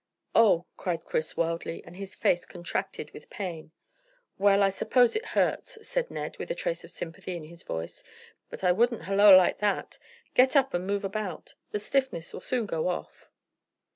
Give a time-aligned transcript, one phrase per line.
[0.33, 3.71] "Oh!" cried Chris wildly, and his face contracted with pain.
[4.39, 8.03] "Well, I suppose it hurts," said Ned, with a trace of sympathy in his voice,
[8.49, 9.99] "but I wouldn't holloa like that.
[10.33, 13.27] Get up and move about, the stiffness will soon go off."